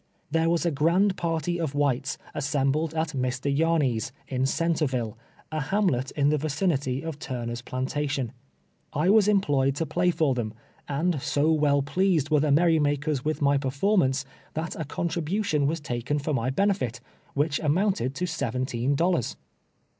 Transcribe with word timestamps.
There 0.31 0.49
was 0.49 0.65
a 0.65 0.71
grand 0.71 1.15
party 1.15 1.59
of 1.59 1.75
whites 1.75 2.17
assembled 2.33 2.95
at 2.95 3.09
Mr. 3.09 3.55
Yarney's, 3.55 4.11
m 4.31 4.47
Centreville, 4.47 5.15
a 5.51 5.59
liamlet 5.59 6.09
in 6.13 6.29
the 6.29 6.39
vicinity 6.39 7.03
of 7.03 7.19
Turners 7.19 7.61
plantation. 7.61 8.31
1 8.93 9.13
was 9.13 9.27
emjjloyed 9.27 9.75
to 9.75 9.85
play 9.85 10.09
for 10.09 10.33
them, 10.33 10.55
and 10.87 11.21
so 11.21 11.55
m'cU 11.55 11.85
pleased 11.85 12.31
were 12.31 12.39
the 12.39 12.51
merry 12.51 12.79
makers 12.79 13.23
with 13.23 13.43
my 13.43 13.59
perlbrnumce, 13.59 14.25
that 14.55 14.75
a 14.75 14.85
con 14.85 15.07
tribution 15.07 15.67
was 15.67 15.79
taken 15.79 16.17
for 16.17 16.33
my 16.33 16.49
benefit, 16.49 16.99
which 17.35 17.59
amounted 17.59 18.15
to 18.15 18.25
seventeen 18.25 18.95
dollars. 18.95 19.35